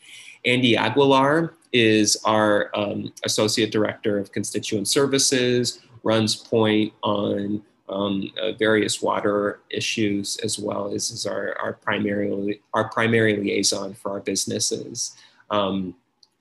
[0.44, 8.53] Andy Aguilar is our um, Associate Director of Constituent Services, runs point on um, uh,
[8.53, 15.17] various water issues as well as our, our primary our primary liaison for our businesses.
[15.51, 15.95] Um,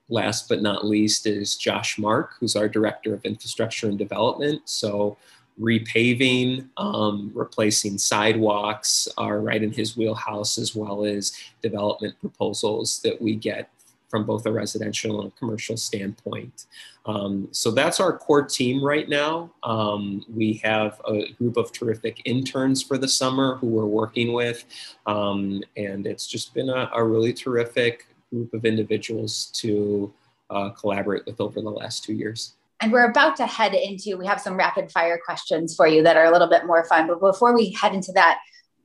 [0.09, 4.61] last but not least is Josh Mark, who's our director of infrastructure and development.
[4.65, 5.17] So
[5.59, 13.21] repaving, um, replacing sidewalks are right in his wheelhouse, as well as development proposals that
[13.21, 13.69] we get
[14.11, 16.65] from both a residential and a commercial standpoint.
[17.05, 19.49] Um, so that's our core team right now.
[19.63, 24.65] Um, we have a group of terrific interns for the summer who we're working with,
[25.07, 30.13] um, and it's just been a, a, really terrific group of individuals to
[30.51, 32.53] uh, collaborate with over the last two years.
[32.81, 36.17] And we're about to head into, we have some rapid fire questions for you that
[36.17, 37.07] are a little bit more fun.
[37.07, 38.39] But before we head into that,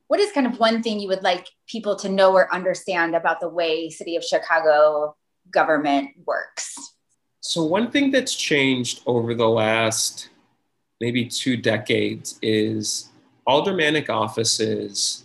[0.09, 3.41] what is kind of one thing you would like people to know or understand about
[3.41, 5.17] the way City of Chicago
[5.51, 6.75] government works?
[7.41, 10.31] So, one thing that's changed over the last
[11.01, 13.11] maybe two decades is
[13.47, 15.25] aldermanic offices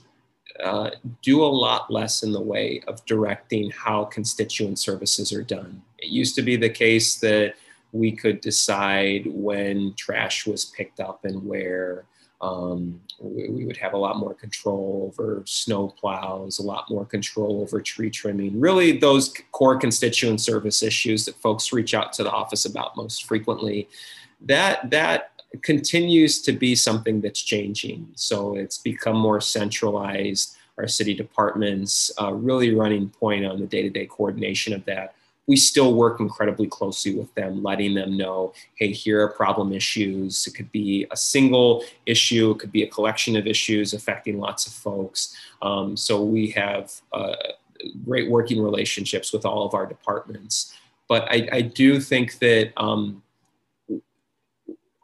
[0.63, 0.91] uh,
[1.21, 5.81] do a lot less in the way of directing how constituent services are done.
[5.97, 7.55] It used to be the case that
[7.91, 12.05] we could decide when trash was picked up and where,
[12.41, 17.05] um, we, we, would have a lot more control over snow plows, a lot more
[17.05, 18.59] control over tree trimming.
[18.59, 23.25] Really, those core constituent service issues that folks reach out to the office about most
[23.25, 23.87] frequently.
[24.41, 28.07] That that continues to be something that's changing.
[28.15, 30.55] So it's become more centralized.
[30.77, 35.13] Our city departments uh, really running point on the day-to-day coordination of that
[35.47, 40.45] we still work incredibly closely with them, letting them know, hey, here are problem issues.
[40.47, 44.67] It could be a single issue, it could be a collection of issues affecting lots
[44.67, 45.35] of folks.
[45.61, 47.35] Um, so we have uh,
[48.05, 50.75] great working relationships with all of our departments.
[51.07, 53.21] But I, I do think that um,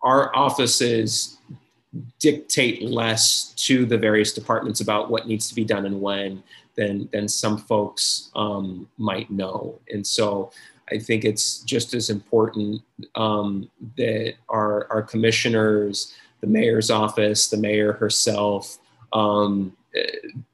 [0.03, 1.37] our offices
[2.19, 6.43] dictate less to the various departments about what needs to be done and when
[6.77, 9.79] than than some folks um, might know.
[9.91, 10.51] And so
[10.91, 12.81] I think it's just as important
[13.15, 18.77] um, that our our commissioners, the mayor's office, the mayor herself,
[19.11, 19.75] um,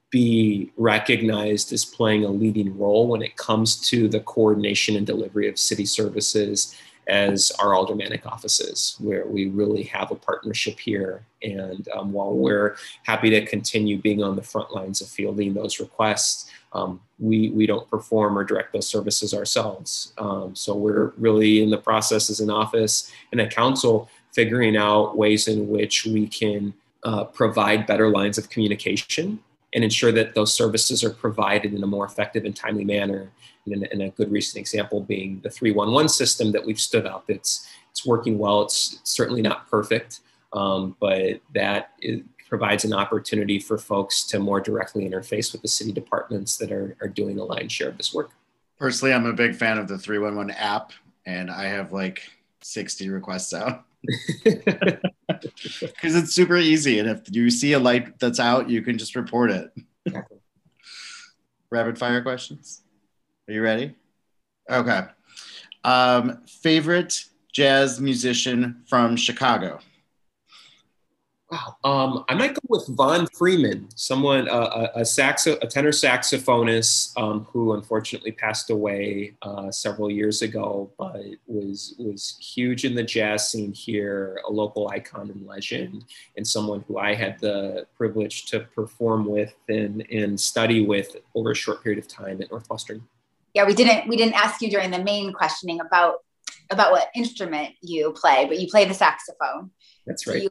[0.10, 5.50] be recognized as playing a leading role when it comes to the coordination and delivery
[5.50, 6.76] of city services
[7.08, 11.26] as our aldermanic offices, where we really have a partnership here.
[11.42, 15.80] And um, while we're happy to continue being on the front lines of fielding those
[15.80, 20.14] requests, um, we, we don't perform or direct those services ourselves.
[20.18, 25.16] Um, so we're really in the process as an office and a council figuring out
[25.16, 26.74] ways in which we can
[27.04, 29.40] uh, provide better lines of communication
[29.74, 33.30] and ensure that those services are provided in a more effective and timely manner
[33.66, 37.26] and, and a good recent example being the 311 system that we've stood up.
[37.30, 38.64] It's, it's working well.
[38.64, 44.62] It's certainly not perfect, um, but that is, provides an opportunity for folks to more
[44.62, 48.14] directly interface with the city departments that are, are doing a lion's share of this
[48.14, 48.30] work.
[48.78, 50.92] Personally, I'm a big fan of the 311 app,
[51.26, 52.22] and I have like
[52.62, 53.86] 60 requests out.
[55.82, 57.00] Because it's super easy.
[57.00, 59.74] And if you see a light that's out, you can just report it.
[61.70, 62.83] Rapid fire questions.
[63.48, 63.94] Are you ready?
[64.70, 65.02] Okay.
[65.84, 69.80] Um, favorite jazz musician from Chicago?
[71.52, 71.78] Wow.
[71.84, 77.16] Um, I might go with Von Freeman, someone, uh, a, a, saxo, a tenor saxophonist
[77.22, 83.04] um, who unfortunately passed away uh, several years ago, but was was huge in the
[83.04, 86.06] jazz scene here, a local icon and legend,
[86.38, 91.52] and someone who I had the privilege to perform with and, and study with over
[91.52, 93.04] a short period of time at Northwestern.
[93.54, 96.18] Yeah, we didn't we didn't ask you during the main questioning about
[96.70, 99.72] about what instrument you play, but you play the saxophone.
[100.06, 100.38] That's right.
[100.38, 100.50] So you,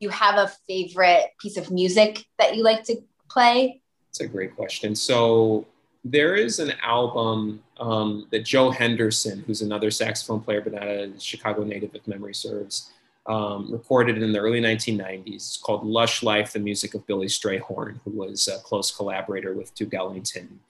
[0.00, 2.96] you have a favorite piece of music that you like to
[3.28, 3.82] play?
[4.10, 4.94] It's a great question.
[4.94, 5.66] So
[6.04, 11.12] there is an album um, that Joe Henderson, who's another saxophone player but not a
[11.18, 12.90] Chicago native, if memory serves,
[13.26, 15.34] um, recorded in the early 1990s.
[15.34, 19.74] It's called Lush Life, the music of Billy Strayhorn, who was a close collaborator with
[19.74, 20.60] Duke Ellington.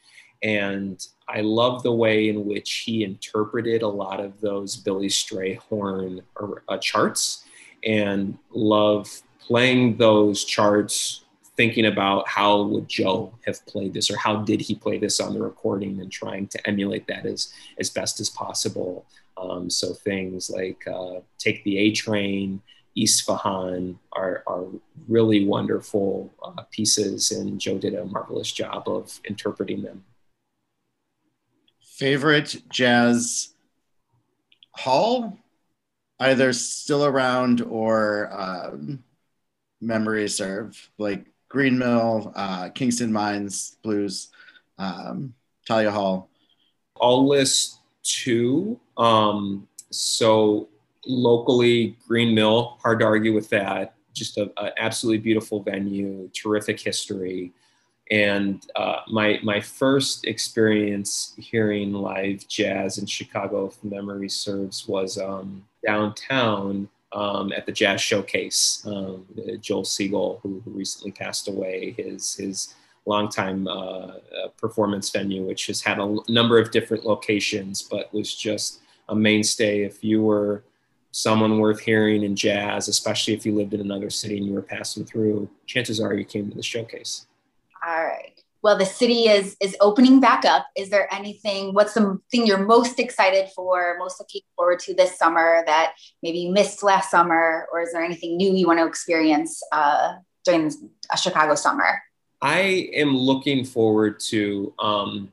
[0.45, 6.23] And I love the way in which he interpreted a lot of those Billy Strayhorn
[6.69, 7.45] uh, charts
[7.83, 11.23] and love playing those charts
[11.57, 15.35] thinking about how would joe have played this or how did he play this on
[15.35, 19.07] the recording and trying to emulate that as as best as possible.
[19.37, 22.61] Um, so things like uh, take the a train
[22.97, 24.67] isfahan are, are
[25.09, 30.05] really wonderful uh, pieces and joe did a marvelous job of interpreting them
[31.97, 33.55] favorite jazz
[34.73, 35.39] hall
[36.21, 39.03] either still around or um,
[39.81, 44.29] memory serve, like Green Mill, uh, Kingston Mines Blues,
[44.79, 45.35] um,
[45.69, 46.29] Thalia Hall.
[47.01, 48.81] I'll list two.
[48.97, 50.69] Um, so
[51.07, 53.95] locally, Green Mill, hard to argue with that.
[54.13, 57.53] Just an absolutely beautiful venue, terrific history.
[58.15, 65.19] And uh, my my first experience hearing live jazz in Chicago, if memory serves, was
[65.19, 68.85] um, downtown um, at the Jazz Showcase.
[68.87, 69.27] Um,
[69.61, 75.81] Joe Segal, who, recently passed away, his his longtime uh, uh, performance venue, which has
[75.83, 79.83] had a number of different locations, but was just a mainstay.
[79.83, 80.63] If you were
[81.11, 84.63] someone worth hearing in jazz, especially if you lived in another city and you were
[84.63, 87.27] passing through, chances are you came to the showcase.
[87.87, 88.41] All right.
[88.63, 90.67] Well the city is is opening back up.
[90.77, 95.19] Is there anything what's the thing you're most excited for most looking forward to this
[95.19, 97.67] summer that maybe you missed last summer?
[97.71, 100.15] Or is there anything new you want to experience uh,
[100.45, 100.73] during
[101.13, 102.03] a chicago summer?
[102.41, 105.31] I am looking forward to um,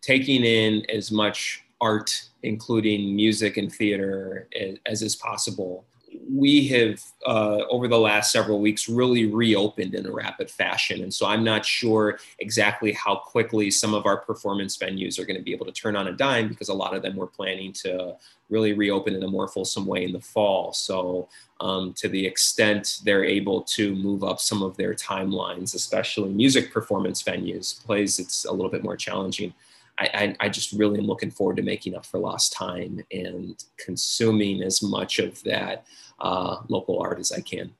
[0.00, 5.84] taking in as much art including music and theater as, as is possible
[6.30, 11.02] we have uh, over the last several weeks really reopened in a rapid fashion.
[11.02, 15.36] And so i'm not sure exactly how quickly some of our performance venues are going
[15.36, 17.72] to be able to turn on a dime because a lot of them were planning
[17.72, 18.16] to
[18.50, 20.72] really reopen in a more fulsome way in the fall.
[20.72, 21.28] So
[21.60, 26.72] um, to the extent they're able to move up some of their timelines especially music
[26.72, 29.54] performance venues plays it's a little bit more challenging
[29.98, 33.62] I, I, I, just really am looking forward to making up for lost time and
[33.76, 35.86] consuming as much of that
[36.20, 37.72] uh, local art as I can.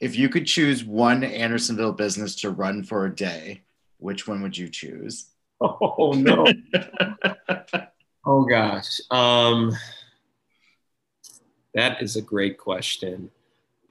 [0.00, 3.62] If you could choose one Andersonville business to run for a day,
[3.98, 5.26] which one would you choose?
[5.60, 6.46] Oh no.
[8.24, 9.00] oh gosh.
[9.10, 9.72] Um,
[11.74, 13.28] that is a great question.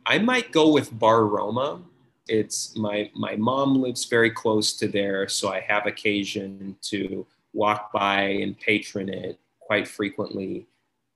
[0.06, 1.82] I might go with Bar Roma.
[2.30, 7.92] It's my my mom lives very close to there, so I have occasion to walk
[7.92, 10.68] by and patron it quite frequently.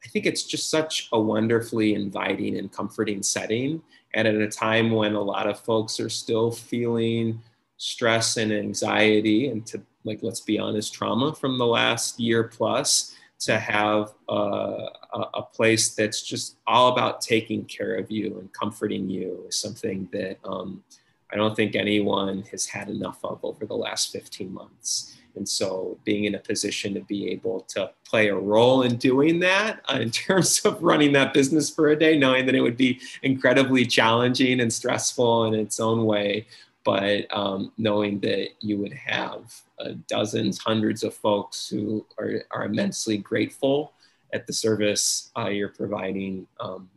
[0.03, 3.81] I think it's just such a wonderfully inviting and comforting setting.
[4.13, 7.41] And at a time when a lot of folks are still feeling
[7.77, 13.15] stress and anxiety, and to like, let's be honest, trauma from the last year plus,
[13.39, 14.87] to have a,
[15.33, 20.07] a, place that's just all about taking care of you and comforting you is something
[20.11, 20.83] that um,
[21.31, 25.17] I don't think anyone has had enough of over the last 15 months.
[25.35, 29.39] And so being in a position to be able to play a role in doing
[29.39, 32.77] that uh, in terms of running that business for a day, knowing that it would
[32.77, 36.47] be incredibly challenging and stressful in its own way,
[36.83, 42.65] but um, knowing that you would have uh, dozens, hundreds of folks who are, are
[42.65, 43.93] immensely grateful
[44.33, 46.89] at the service uh, you're providing um,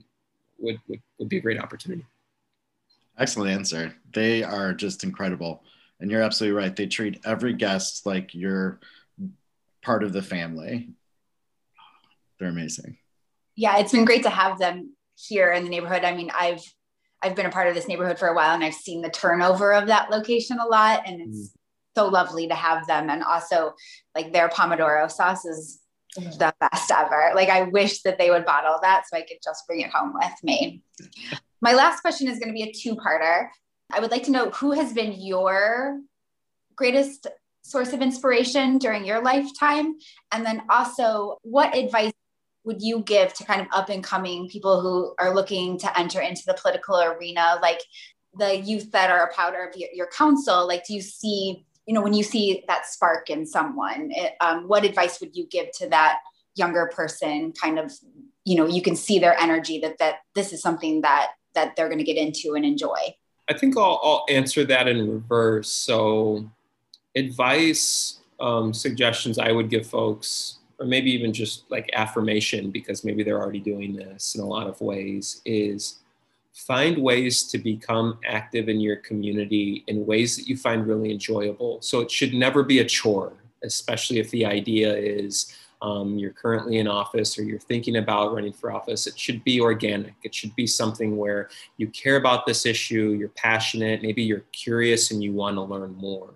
[0.58, 2.04] would, would, would be a great opportunity.
[3.18, 3.94] Excellent answer.
[4.12, 5.62] They are just incredible.
[6.04, 6.76] And you're absolutely right.
[6.76, 8.78] They treat every guest like you're
[9.80, 10.90] part of the family.
[12.38, 12.98] They're amazing.
[13.56, 16.04] Yeah, it's been great to have them here in the neighborhood.
[16.04, 16.60] I mean, I've
[17.22, 19.72] I've been a part of this neighborhood for a while and I've seen the turnover
[19.72, 21.52] of that location a lot and it's mm.
[21.96, 23.72] so lovely to have them and also
[24.14, 25.80] like their pomodoro sauce is
[26.16, 27.32] the best ever.
[27.34, 30.12] Like I wish that they would bottle that so I could just bring it home
[30.12, 30.82] with me.
[31.62, 33.48] My last question is going to be a two-parter.
[33.94, 36.00] I would like to know who has been your
[36.74, 37.26] greatest
[37.62, 39.94] source of inspiration during your lifetime?
[40.32, 42.12] And then also what advice
[42.64, 46.20] would you give to kind of up and coming people who are looking to enter
[46.20, 47.80] into the political arena like
[48.36, 50.66] the youth that are a part of your, council?
[50.66, 54.66] Like do you see you know when you see that spark in someone it, um,
[54.68, 56.18] what advice would you give to that
[56.54, 57.92] younger person kind of
[58.44, 61.88] you know you can see their energy that that this is something that that they're
[61.88, 62.96] going to get into and enjoy
[63.48, 66.48] i think i'll, I'll answer that in reverse so
[67.16, 73.22] advice um, suggestions i would give folks or maybe even just like affirmation because maybe
[73.22, 76.00] they're already doing this in a lot of ways is
[76.54, 81.82] find ways to become active in your community in ways that you find really enjoyable.
[81.82, 83.32] So it should never be a chore,
[83.64, 88.54] especially if the idea is um, you're currently in office or you're thinking about running
[88.54, 89.06] for office.
[89.06, 90.14] It should be organic.
[90.22, 95.10] It should be something where you care about this issue, you're passionate, maybe you're curious
[95.10, 96.32] and you want to learn more.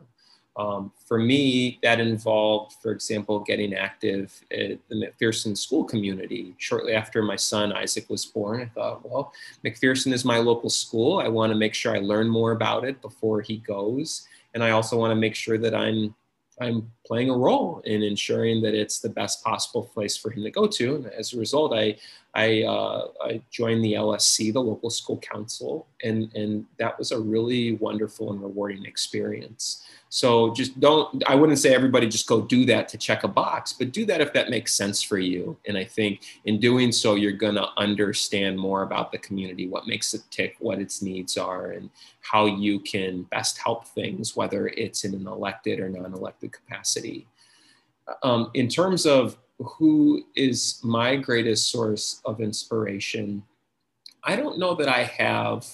[0.59, 6.55] Um, for me, that involved, for example, getting active at the McPherson school community.
[6.59, 9.33] Shortly after my son Isaac was born, I thought, well,
[9.65, 11.21] McPherson is my local school.
[11.21, 14.27] I want to make sure I learn more about it before he goes.
[14.53, 16.15] And I also want to make sure that I'm
[16.61, 20.51] I'm playing a role in ensuring that it's the best possible place for him to
[20.51, 20.97] go to.
[20.97, 21.97] And as a result, I
[22.39, 27.19] I, uh, I joined the LSC, the local school council, and and that was a
[27.19, 29.85] really wonderful and rewarding experience.
[30.09, 33.73] So just don't, I wouldn't say everybody just go do that to check a box,
[33.73, 35.59] but do that if that makes sense for you.
[35.67, 39.87] And I think in doing so, you're going to understand more about the community, what
[39.87, 44.69] makes it tick, what its needs are, and how you can best help things, whether
[44.69, 47.27] it's in an elected or non elected capacity.
[48.23, 53.43] Um, in terms of who is my greatest source of inspiration,
[54.25, 55.67] I don't know that I have,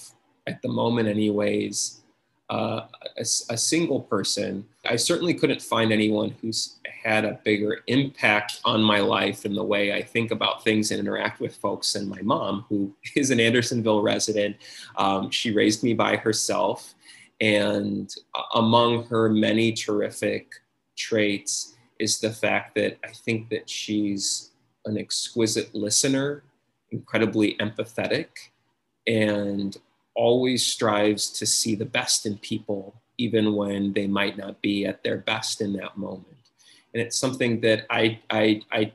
[0.47, 2.01] at the moment, anyways,
[2.49, 2.81] uh,
[3.17, 4.65] a, a, single person.
[4.85, 9.63] I certainly couldn't find anyone who's had a bigger impact on my life and the
[9.63, 13.39] way I think about things and interact with folks than my mom, who is an
[13.39, 14.57] Andersonville resident.
[14.95, 16.93] Um, she raised me by herself.
[17.41, 18.13] And
[18.53, 20.53] among her many terrific
[20.95, 24.51] traits is the fact that I think that she's
[24.85, 26.43] an exquisite listener,
[26.91, 28.27] incredibly empathetic,
[29.07, 29.77] and
[30.15, 35.03] always strives to see the best in people, even when they might not be at
[35.03, 36.27] their best in that moment.
[36.93, 38.93] And it's something that I, I, I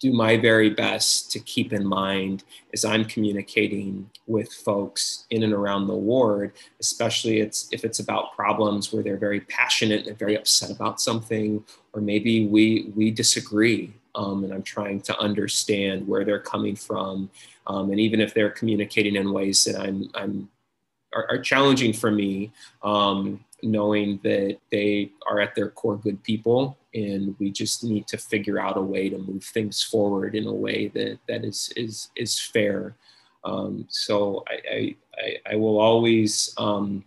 [0.00, 5.52] do my very best to keep in mind as I'm communicating with folks in and
[5.52, 10.36] around the ward, especially it's, if it's about problems where they're very passionate and very
[10.36, 16.24] upset about something, or maybe we, we disagree um, and I'm trying to understand where
[16.24, 17.30] they're coming from.
[17.66, 20.48] Um, and even if they're communicating in ways that I'm, I'm
[21.14, 26.76] are, are challenging for me, um, knowing that they are at their core good people,
[26.94, 30.52] and we just need to figure out a way to move things forward in a
[30.52, 32.96] way that that is is is fair.
[33.44, 37.04] Um, so I, I, I will always um,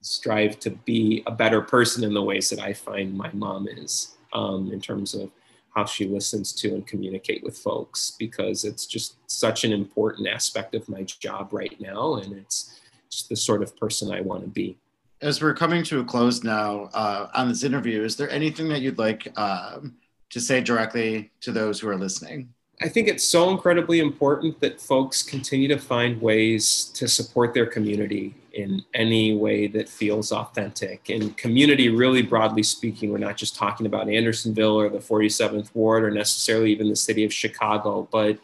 [0.00, 4.16] strive to be a better person in the ways that I find my mom is
[4.32, 5.30] um, in terms of
[5.74, 10.74] how she listens to and communicate with folks because it's just such an important aspect
[10.74, 14.48] of my job right now and it's just the sort of person i want to
[14.48, 14.76] be
[15.20, 18.80] as we're coming to a close now uh, on this interview is there anything that
[18.80, 19.94] you'd like um,
[20.30, 22.48] to say directly to those who are listening
[22.80, 27.66] I think it's so incredibly important that folks continue to find ways to support their
[27.66, 31.08] community in any way that feels authentic.
[31.08, 36.04] And community, really broadly speaking, we're not just talking about Andersonville or the 47th Ward
[36.04, 38.38] or necessarily even the city of Chicago, but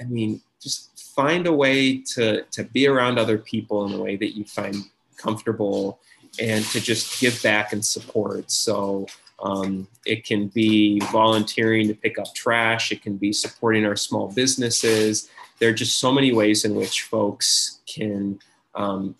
[0.00, 4.16] I mean, just find a way to, to be around other people in a way
[4.16, 4.76] that you find
[5.16, 6.00] comfortable
[6.40, 8.50] and to just give back and support.
[8.50, 9.06] So,
[9.38, 12.90] um, it can be volunteering to pick up trash.
[12.90, 15.28] It can be supporting our small businesses.
[15.58, 18.38] There are just so many ways in which folks can
[18.74, 19.14] um,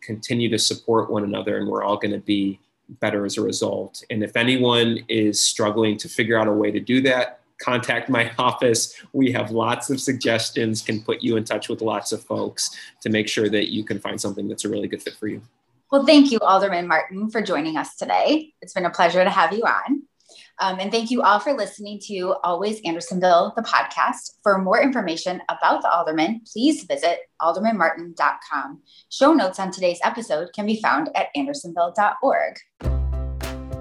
[0.00, 2.60] continue to support one another, and we're all going to be
[3.00, 4.02] better as a result.
[4.10, 8.30] And if anyone is struggling to figure out a way to do that, contact my
[8.38, 8.94] office.
[9.12, 12.70] We have lots of suggestions, can put you in touch with lots of folks
[13.02, 15.42] to make sure that you can find something that's a really good fit for you.
[15.90, 18.52] Well, thank you, Alderman Martin, for joining us today.
[18.60, 20.02] It's been a pleasure to have you on.
[20.60, 24.38] Um, and thank you all for listening to Always Andersonville, the podcast.
[24.42, 28.82] For more information about the Alderman, please visit aldermanmartin.com.
[29.08, 32.58] Show notes on today's episode can be found at andersonville.org.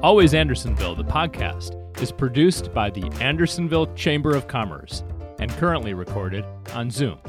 [0.04, 5.04] Always Andersonville, the podcast, is produced by the Andersonville Chamber of Commerce
[5.40, 7.20] and currently recorded on Zoom.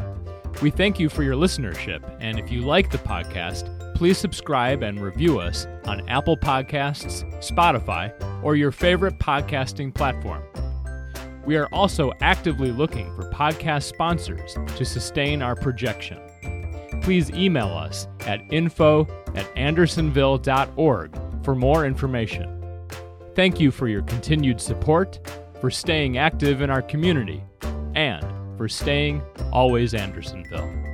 [0.62, 5.00] We thank you for your listenership, and if you like the podcast, please subscribe and
[5.00, 8.12] review us on Apple Podcasts, Spotify,
[8.42, 10.42] or your favorite podcasting platform.
[11.44, 16.20] We are also actively looking for podcast sponsors to sustain our projection.
[17.02, 22.57] Please email us at info at andersonville.org for more information.
[23.34, 25.18] Thank you for your continued support,
[25.60, 27.42] for staying active in our community,
[27.94, 28.24] and
[28.56, 29.22] for staying
[29.52, 30.87] always Andersonville.